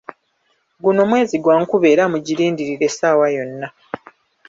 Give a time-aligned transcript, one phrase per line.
[0.83, 3.67] Guno mwezi gwa nkuba era mugirindirire essaawa yonna.